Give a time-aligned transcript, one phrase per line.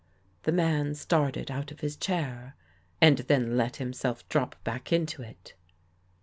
[0.41, 2.55] The man started out of his chair
[2.99, 5.53] and then let him self drop back into it.